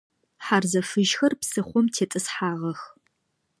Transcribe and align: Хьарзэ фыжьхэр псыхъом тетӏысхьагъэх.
Хьарзэ 0.45 0.81
фыжьхэр 0.89 1.33
псыхъом 1.39 1.85
тетӏысхьагъэх. 1.93 2.79